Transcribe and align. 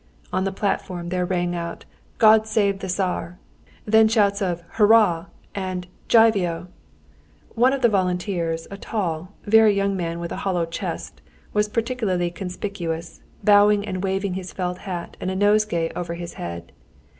On 0.33 0.45
the 0.45 0.51
platform 0.51 1.09
there 1.09 1.27
rang 1.27 1.53
out 1.53 1.85
"God 2.17 2.47
save 2.47 2.79
the 2.79 2.89
Tsar," 2.89 3.37
then 3.85 4.07
shouts 4.07 4.41
of 4.41 4.63
"hurrah!" 4.69 5.27
and 5.53 5.85
"jivio!" 6.09 6.69
One 7.53 7.71
of 7.71 7.83
the 7.83 7.87
volunteers, 7.87 8.67
a 8.71 8.77
tall, 8.77 9.31
very 9.43 9.75
young 9.75 9.95
man 9.95 10.19
with 10.19 10.31
a 10.31 10.37
hollow 10.41 10.65
chest, 10.65 11.21
was 11.53 11.69
particularly 11.69 12.31
conspicuous, 12.31 13.21
bowing 13.43 13.85
and 13.87 14.03
waving 14.03 14.33
his 14.33 14.51
felt 14.53 14.79
hat 14.89 15.17
and 15.21 15.29
a 15.29 15.35
nosegay 15.35 15.91
over 15.95 16.15
his 16.15 16.33
head. 16.33 16.71